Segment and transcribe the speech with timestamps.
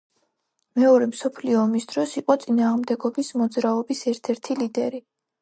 [0.79, 5.05] მეორე მსოფლიო ომის დროს იყო წინააღმდეგობის მოძრაობის ერთ-ერთი ლიდერი.